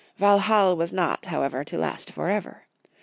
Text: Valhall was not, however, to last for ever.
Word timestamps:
Valhall 0.19 0.75
was 0.75 0.91
not, 0.91 1.27
however, 1.27 1.63
to 1.63 1.77
last 1.77 2.11
for 2.11 2.27
ever. 2.27 2.63